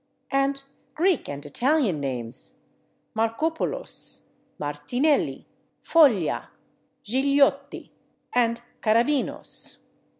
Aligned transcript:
And 0.31 0.63
Greek 0.95 1.29
and 1.29 1.45
Italian 1.45 1.99
names: 1.99 2.55
/Markopoulos/, 3.15 4.21
/Martinelli/, 4.59 5.45
/Foglia/, 5.85 6.47
/Gigliotti/ 7.05 7.91
and 8.33 8.63
/Karabinos 8.81 9.77